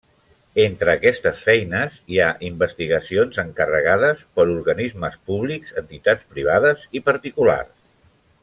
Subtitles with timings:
[0.61, 7.73] Entre aquestes feines, hi ha investigacions encarregades per organismes públics, entitats privades i particulars.